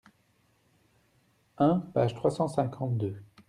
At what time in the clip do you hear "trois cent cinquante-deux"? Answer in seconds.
2.15-3.19